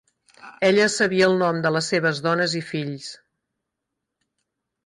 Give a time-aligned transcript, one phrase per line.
[0.69, 3.13] Ella sabia el nom de les seves dones i fills.